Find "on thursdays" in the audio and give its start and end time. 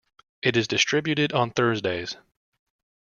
1.31-2.17